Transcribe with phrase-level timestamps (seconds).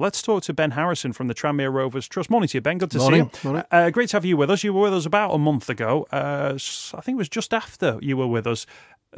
[0.00, 2.30] Let's talk to Ben Harrison from the Tranmere Rovers Trust.
[2.30, 2.78] Morning to you, Ben.
[2.78, 3.30] Good to Morning.
[3.34, 3.64] see you.
[3.72, 4.62] Uh, great to have you with us.
[4.62, 6.06] You were with us about a month ago.
[6.12, 8.64] Uh, I think it was just after you were with us.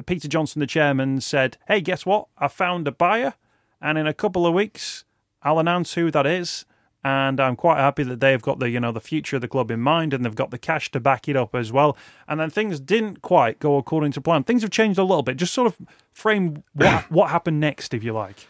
[0.06, 2.29] Peter Johnson, the chairman, said, Hey, guess what?
[2.38, 3.35] I found a buyer,
[3.79, 5.04] and in a couple of weeks,
[5.43, 6.64] I'll announce who that is.
[7.04, 9.71] And I'm quite happy that they've got the you know the future of the club
[9.71, 11.94] in mind, and they've got the cash to back it up as well.
[12.26, 14.44] And then things didn't quite go according to plan.
[14.44, 15.37] Things have changed a little bit.
[15.37, 15.78] Just sort of
[16.15, 18.47] frame what what happened next, if you like.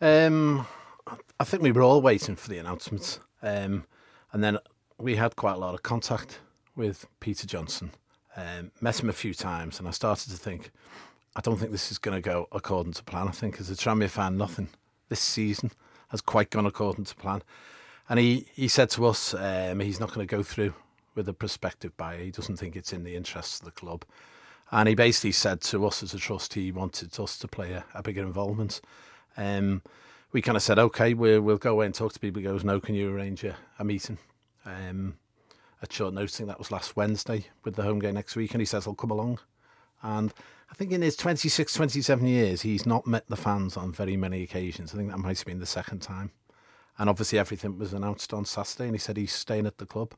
[0.00, 0.66] Um,
[1.38, 3.20] I think we were all waiting for the announcements.
[3.42, 3.84] Um,
[4.32, 4.58] and then
[4.98, 6.40] we had quite a lot of contact
[6.74, 7.90] with Peter Johnson.
[8.36, 10.70] Um, met him a few times, and I started to think,
[11.36, 13.28] I don't think this is going to go according to plan.
[13.28, 14.68] I think as a Tranmere fan, nothing
[15.08, 15.70] this season
[16.08, 17.42] has quite gone according to plan.
[18.08, 20.74] And he, he said to us um, he's not going to go through
[21.14, 22.18] with a prospective buyer.
[22.18, 24.04] He doesn't think it's in the interests of the club.
[24.70, 27.84] And he basically said to us as a trust he wanted us to play a,
[27.94, 28.80] a bigger involvement.
[29.36, 29.82] Um,
[30.34, 32.40] we kind of said, okay, we'll, we'll go away and talk to people.
[32.40, 34.18] He goes, no, can you arrange a, a meeting?
[34.66, 35.14] Um,
[35.80, 38.50] at short notice, that was last Wednesday with the home game next week.
[38.52, 39.38] And he says, I'll come along.
[40.02, 40.34] And
[40.72, 44.42] I think in his 26, 27 years, he's not met the fans on very many
[44.42, 44.92] occasions.
[44.92, 46.32] I think that might have been the second time.
[46.98, 50.14] And obviously, everything was announced on Saturday, and he said he's staying at the club.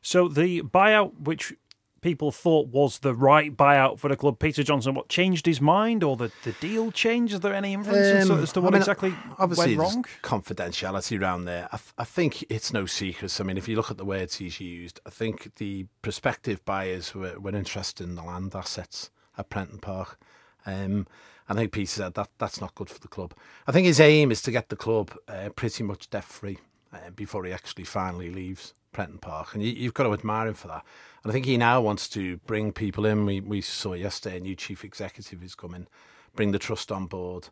[0.00, 1.54] So the buyout, which
[2.00, 4.38] people thought was the right buyout for the club.
[4.38, 7.34] Peter Johnson, what changed his mind, or the, the deal changed?
[7.34, 10.04] Is there any influence um, as to what I mean, exactly obviously went wrong?
[10.22, 11.68] Confidentiality around there.
[11.72, 13.38] I, th- I, think it's no secret.
[13.40, 17.14] I mean, if you look at the words he's used, I think the prospective buyers
[17.14, 20.18] were, were interested in the land assets at Prenton Park.
[20.66, 21.06] Um,
[21.48, 23.34] I think Peter said that that's not good for the club.
[23.66, 26.58] I think his aim is to get the club uh, pretty much debt free
[26.92, 30.54] uh, before he actually finally leaves Prenton Park, and you, have got to admire him
[30.54, 30.84] for that.
[31.22, 33.26] And I think he now wants to bring people in.
[33.26, 35.86] We, we saw yesterday a new chief executive is coming,
[36.34, 37.48] bring the trust on board,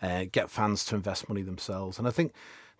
[0.00, 1.98] uh, get fans to invest money themselves.
[1.98, 2.32] And I think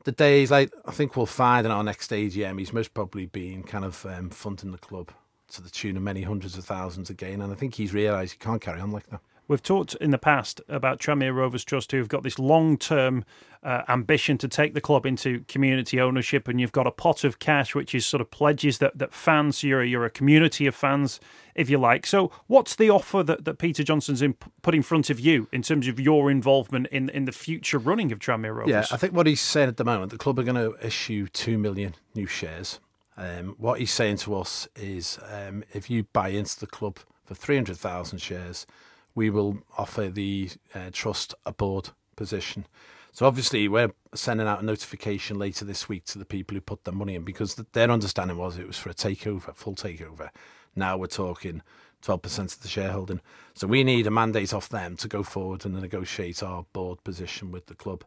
[0.05, 3.63] the days, like I think we'll find in our next AGM, he's most probably been
[3.63, 5.13] kind of um, funding the club
[5.53, 7.41] to the tune of many hundreds of thousands again.
[7.41, 9.20] And I think he's realised he can't carry on like that.
[9.48, 13.25] We've talked in the past about Tranmere Rovers Trust, who've got this long term
[13.63, 17.39] uh, ambition to take the club into community ownership, and you've got a pot of
[17.39, 21.20] cash which is sort of pledges that, that fans, you're, you're a community of fans,
[21.55, 22.07] if you like.
[22.07, 25.63] So, what's the offer that, that Peter Johnson's in, put in front of you in
[25.63, 28.70] terms of your involvement in, in the future running of Tranmere Rovers?
[28.70, 31.27] Yeah, I think what he's saying at the moment, the club are going to issue
[31.29, 32.80] 2 million new shares.
[33.17, 37.35] Um, what he's saying to us is um, if you buy into the club for
[37.35, 38.67] 300,000 shares,
[39.14, 42.67] we will offer the uh, trust a board position.
[43.12, 46.84] So obviously, we're sending out a notification later this week to the people who put
[46.84, 50.30] their money in because their understanding was it was for a takeover, full takeover.
[50.74, 51.62] Now we're talking
[52.02, 53.20] 12% of the shareholding.
[53.55, 57.52] So we need a mandate off them to go forward and negotiate our board position
[57.52, 58.05] with the club.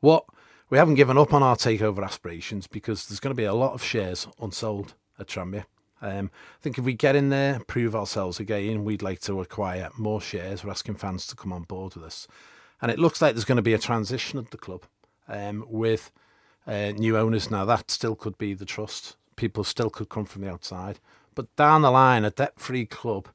[0.00, 0.24] What
[0.68, 3.72] we haven't given up on our takeover aspirations because there's going to be a lot
[3.72, 5.64] of shares unsold at Tranmere.
[6.02, 9.90] Um, I think if we get in there, prove ourselves again, we'd like to acquire
[9.96, 10.64] more shares.
[10.64, 12.26] We're asking fans to come on board with us.
[12.80, 14.84] And it looks like there's going to be a transition at the club
[15.28, 16.10] um, with
[16.66, 17.50] uh, new owners.
[17.50, 19.16] Now, that still could be the trust.
[19.36, 20.98] People still could come from the outside.
[21.34, 23.28] But down the line, a debt free club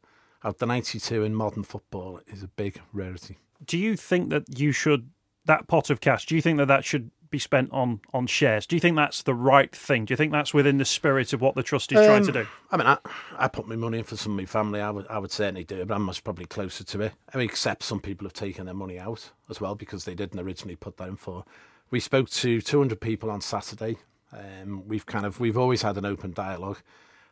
[0.43, 3.37] out the 92 in modern football is a big rarity.
[3.65, 5.09] Do you think that you should,
[5.45, 8.65] that pot of cash, do you think that that should be spent on on shares.
[8.65, 10.05] Do you think that's the right thing?
[10.05, 12.31] Do you think that's within the spirit of what the trust is um, trying to
[12.31, 12.47] do?
[12.71, 12.97] I mean, I,
[13.37, 14.81] I put my money in for some of my family.
[14.81, 17.13] I would I would certainly do it, but I'm much probably closer to it.
[17.33, 20.39] I mean, except some people have taken their money out as well because they didn't
[20.39, 21.45] originally put that in for.
[21.91, 23.97] We spoke to 200 people on Saturday.
[24.33, 26.79] Um, we've kind of we've always had an open dialogue.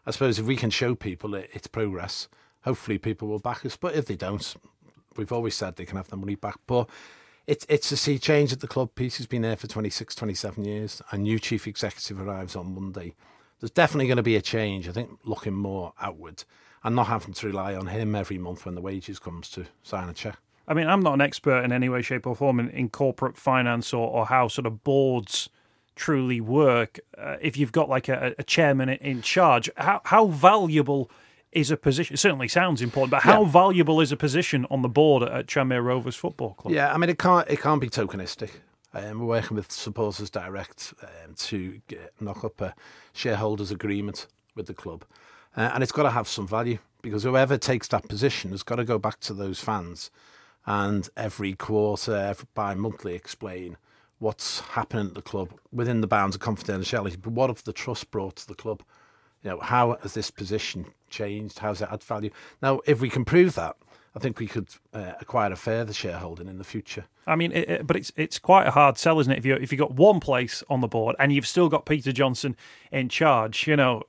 [0.06, 2.28] I suppose if we can show people it, it's progress,
[2.64, 3.78] hopefully people will back us.
[3.78, 4.56] But if they don't,
[5.16, 6.60] we've always said they can have their money back.
[6.68, 6.90] But
[7.48, 8.92] it's it's a sea change at the club.
[8.96, 11.02] Peter's been there for 26, 27 years.
[11.12, 13.16] A new chief executive arrives on Monday.
[13.60, 14.88] There's definitely going to be a change.
[14.88, 16.44] I think looking more outward
[16.84, 20.10] and not having to rely on him every month when the wages comes to sign
[20.10, 20.38] a check.
[20.68, 23.38] I mean, I'm not an expert in any way, shape, or form in, in corporate
[23.38, 25.50] finance or, or how sort of boards
[25.96, 27.00] truly work.
[27.18, 31.10] Uh, if you've got like a, a chairman in charge, how how valuable
[31.56, 32.14] is a position.
[32.14, 33.50] It certainly sounds important, but how yeah.
[33.50, 36.74] valuable is a position on the board at Tranmere Rovers Football Club?
[36.74, 38.50] Yeah, I mean it can't it can't be tokenistic.
[38.94, 42.76] Um, we're working with supporters direct um, to get, knock up a
[43.14, 45.04] shareholders agreement with the club,
[45.58, 48.76] uh, and it's got to have some value because whoever takes that position has got
[48.76, 50.12] to go back to those fans
[50.66, 53.78] and every quarter, every bi-monthly explain
[54.20, 57.22] what's happening at the club within the bounds of confidentiality.
[57.22, 58.82] But what have the trust brought to the club?
[59.44, 61.60] You know, how has this position changed?
[61.60, 62.32] How's it add value?
[62.62, 63.76] Now, if we can prove that,
[64.16, 67.06] I think we could uh, acquire a further shareholding in the future.
[67.26, 69.38] I mean, it, it, but it's it's quite a hard sell, isn't it?
[69.38, 72.12] If you if you got one place on the board and you've still got Peter
[72.12, 72.56] Johnson
[72.92, 74.04] in charge, you know,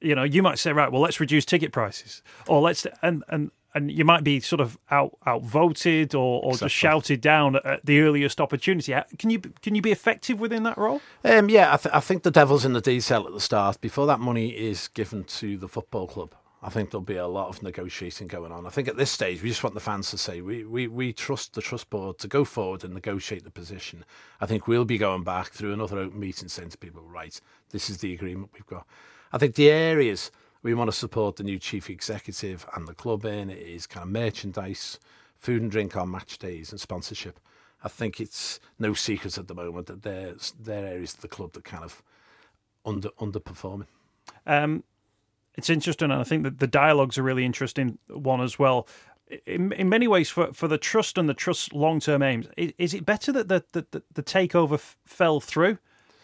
[0.00, 3.50] you know, you might say, right, well, let's reduce ticket prices, or let's and and
[3.74, 6.66] and you might be sort of out outvoted or, or exactly.
[6.66, 8.94] just shouted down at the earliest opportunity.
[9.18, 11.00] Can you can you be effective within that role?
[11.24, 13.80] Um, yeah, I, th- I think the devil's in the detail at the start.
[13.80, 17.48] Before that money is given to the football club, I think there'll be a lot
[17.48, 18.64] of negotiating going on.
[18.64, 21.12] I think at this stage we just want the fans to say we, we, we
[21.12, 24.04] trust the trust board to go forward and negotiate the position.
[24.40, 27.38] I think we'll be going back through another open meeting saying to people, right,
[27.70, 28.86] this is the agreement we've got.
[29.30, 30.30] I think the areas
[30.64, 34.02] we want to support the new chief executive and the club in It is kind
[34.02, 34.98] of merchandise,
[35.36, 37.38] food and drink on match days, and sponsorship.
[37.84, 41.52] I think it's no secret at the moment that there's there areas of the club
[41.52, 42.02] that kind of
[42.84, 43.86] under underperforming.
[44.46, 44.84] Um,
[45.54, 48.88] it's interesting, and I think that the dialogue's a really interesting one as well.
[49.46, 52.72] In, in many ways, for, for the trust and the trust long term aims, is,
[52.78, 55.78] is, it better that the, the, the takeover f- fell through?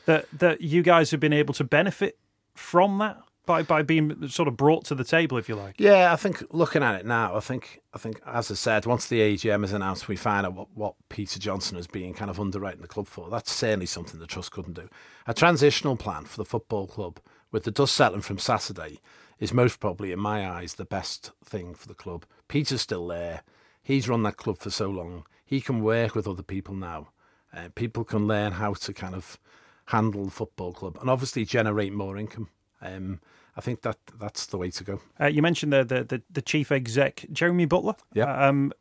[0.06, 2.19] That that you guys have been able to benefit
[2.54, 3.19] from that?
[3.46, 5.76] By by being sort of brought to the table, if you like.
[5.78, 9.06] Yeah, I think looking at it now, I think I think as I said, once
[9.06, 12.40] the AGM is announced, we find out what, what Peter Johnson is being kind of
[12.40, 13.31] underwriting the club for.
[13.31, 14.88] That's certainly something the trust couldn't do.
[15.26, 17.20] A transitional plan for the football club
[17.50, 19.00] with the dust settling from Saturday
[19.38, 22.26] is most probably, in my eyes, the best thing for the club.
[22.46, 23.43] Peter's still there.
[23.82, 25.25] He's run that club for so long.
[25.44, 27.08] He can work with other people now.
[27.52, 29.38] Uh, people can learn how to kind of
[29.86, 32.48] handle the football club and obviously generate more income.
[32.82, 33.21] Um,
[33.56, 35.00] I think that that's the way to go.
[35.21, 37.94] Uh, you mentioned the, the, the the chief exec Jeremy Butler.
[38.15, 38.49] Yeah.
[38.49, 38.73] Um,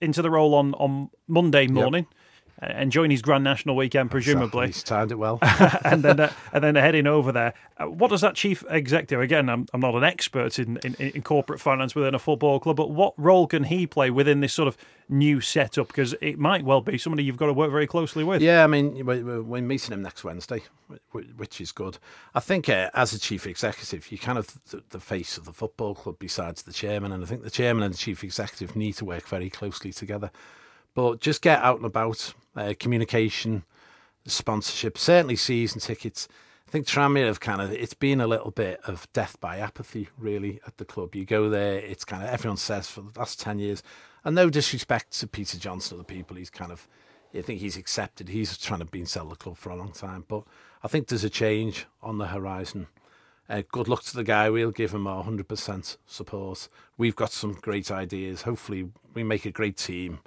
[0.00, 2.06] into the role on on Monday morning.
[2.10, 2.16] Yep
[2.62, 4.66] enjoying his Grand National weekend, presumably.
[4.68, 5.38] He's timed it well.
[5.84, 7.54] and then uh, and then heading over there.
[7.78, 9.20] Uh, what does that chief executive.
[9.20, 12.76] Again, I'm, I'm not an expert in, in, in, corporate finance within a football club,
[12.76, 14.76] but what role can he play within this sort of
[15.08, 15.88] new setup?
[15.88, 18.42] Because it might well be somebody you've got to work very closely with.
[18.42, 20.62] Yeah, I mean, we're, we're meeting him next Wednesday,
[21.12, 21.98] which is good.
[22.34, 25.52] I think uh, as a chief executive, you're kind of the, the face of the
[25.52, 28.94] football club besides the chairman, and I think the chairman and the chief executive need
[28.94, 30.30] to work very closely together.
[30.94, 33.64] But just get out and about, uh, communication,
[34.26, 36.28] sponsorship, certainly season tickets.
[36.66, 40.08] I think Tranmere have kind of it's been a little bit of death by apathy
[40.16, 41.16] really at the club.
[41.16, 43.82] You go there, it's kind of everyone says for the last ten years,
[44.24, 46.86] and no disrespect to Peter Johnson or the people he's kind of.
[47.34, 48.28] I think he's accepted.
[48.28, 50.42] He's trying to be sell the club for a long time, but
[50.82, 52.88] I think there's a change on the horizon.
[53.48, 54.48] Uh, good luck to the guy.
[54.48, 56.68] We'll give him our 100% support.
[56.96, 58.42] We've got some great ideas.
[58.42, 60.20] Hopefully, we make a great team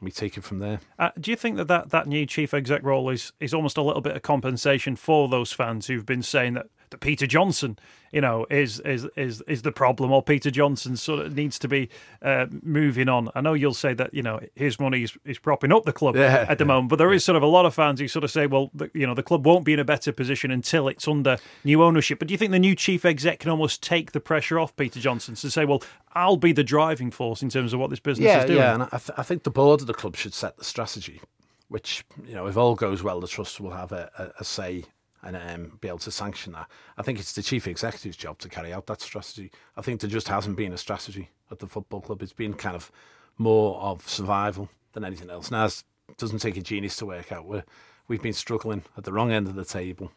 [0.00, 0.80] we take it from there.
[0.98, 3.82] Uh, do you think that, that that new chief exec role is is almost a
[3.82, 7.78] little bit of compensation for those fans who've been saying that that Peter Johnson,
[8.12, 11.68] you know, is is is is the problem, or Peter Johnson sort of needs to
[11.68, 11.88] be
[12.22, 13.28] uh, moving on.
[13.34, 16.16] I know you'll say that you know his money is, is propping up the club
[16.16, 18.24] yeah, at the moment, but there is sort of a lot of fans who sort
[18.24, 20.88] of say, well, the, you know, the club won't be in a better position until
[20.88, 22.18] it's under new ownership.
[22.18, 25.00] But do you think the new chief exec can almost take the pressure off Peter
[25.00, 25.82] Johnson to say, well,
[26.12, 28.58] I'll be the driving force in terms of what this business yeah, is doing?
[28.58, 31.20] Yeah, and I, th- I think the board of the club should set the strategy
[31.68, 34.84] which you know if all goes well the trust will have a, a, a say
[35.22, 36.68] and um, be able to sanction that.
[36.96, 39.50] I think it's the chief executive's job to carry out that strategy.
[39.76, 42.22] I think there just hasn't been a strategy at the football club.
[42.22, 42.90] It's been kind of
[43.36, 45.50] more of survival than anything else.
[45.50, 45.82] Now, it
[46.16, 47.46] doesn't take a genius to work out.
[47.46, 47.64] We're,
[48.08, 50.10] we've been struggling at the wrong end of the table.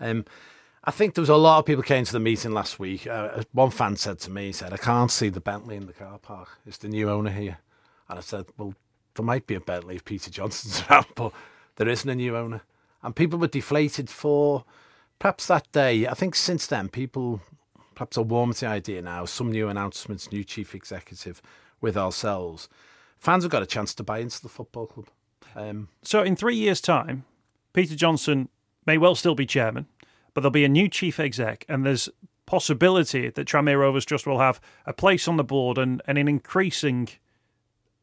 [0.00, 0.24] Um,
[0.84, 3.06] I think there was a lot of people came to the meeting last week.
[3.06, 5.92] Uh, one fan said to me, he said, I can't see the Bentley in the
[5.92, 6.60] car park.
[6.64, 7.58] It's the new owner here.
[8.08, 8.74] And I said, well,
[9.14, 11.32] there might be a Bentley if Peter Johnson's around, but
[11.76, 12.62] there isn't a new owner
[13.02, 14.64] and people were deflated for
[15.18, 16.06] perhaps that day.
[16.06, 17.40] I think since then, people
[17.94, 19.24] perhaps are warm to the idea now.
[19.24, 21.42] Some new announcements, new chief executive
[21.80, 22.68] with ourselves.
[23.18, 25.08] Fans have got a chance to buy into the football club.
[25.54, 27.24] Um, so, in three years' time,
[27.72, 28.48] Peter Johnson
[28.84, 29.86] may well still be chairman,
[30.34, 32.08] but there'll be a new chief exec, and there's
[32.44, 36.28] possibility that Tranmere Rovers Trust will have a place on the board and, and an
[36.28, 37.08] increasing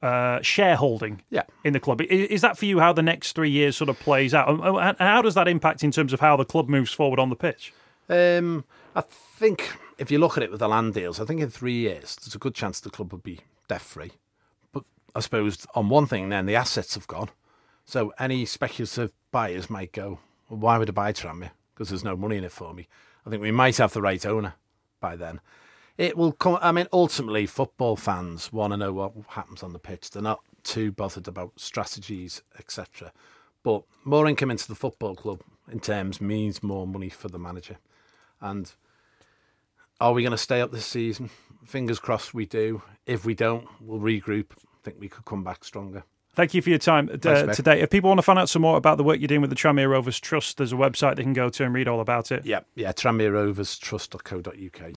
[0.04, 1.44] uh, shareholding yeah.
[1.64, 2.02] in the club.
[2.02, 4.50] Is, is, that for you how the next three years sort of plays out?
[4.50, 7.38] And how does that impact in terms of how the club moves forward on the
[7.38, 7.74] pitch?
[8.10, 8.66] Um,
[8.98, 11.78] I think if you look at it with the land deals, I think in three
[11.78, 14.12] years there's a good chance the club will be debt free.
[14.74, 14.84] But
[15.16, 17.30] I suppose on one thing, then the assets have gone.
[17.86, 20.20] So any speculative buyers might go,
[20.50, 21.52] well, why would I buy Tranmere?
[21.74, 22.90] Because there's no money in it for me.
[23.26, 24.56] I think we might have the right owner
[25.00, 25.40] by then
[25.98, 26.58] it will come.
[26.62, 30.12] I mean, ultimately, football fans want to know what happens on the pitch.
[30.12, 33.12] They're not too bothered about strategies, etc.
[33.64, 37.78] But more income into the football club in terms means more money for the manager.
[38.42, 38.72] And
[40.02, 41.30] are we going to stay up this season?
[41.66, 42.82] fingers crossed we do.
[43.06, 44.52] If we don't, we'll regroup.
[44.52, 46.04] I think we could come back stronger.
[46.36, 47.82] Thank you for your time uh, Thanks, today.
[47.82, 49.56] If people want to find out some more about the work you're doing with the
[49.56, 52.46] Tranmere Rovers Trust, there's a website they can go to and read all about it.
[52.46, 54.92] Yeah, yeah, tranmereroverstrust.co.uk.